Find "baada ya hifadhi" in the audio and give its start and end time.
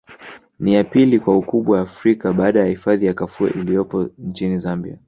2.33-3.05